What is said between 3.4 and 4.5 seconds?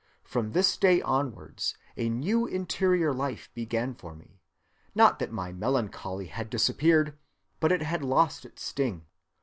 began for me: